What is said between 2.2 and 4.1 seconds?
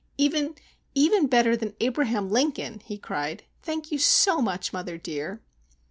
Lincoln!" he cried. "Thank you